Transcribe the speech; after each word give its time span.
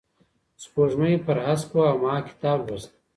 سپوږمۍ 0.63 1.13
پر 1.25 1.37
هسک 1.45 1.69
وه 1.73 1.85
او 1.91 1.97
ما 2.03 2.13
کتاب 2.27 2.59
لوست. 2.67 2.91